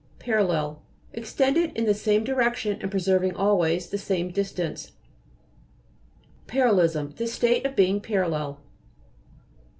[0.17, 0.81] PARALLEL
[1.13, 4.93] Extended in the same direction and preserving always the same distance.
[6.47, 8.59] PARALLE'LISM The state of being parallel.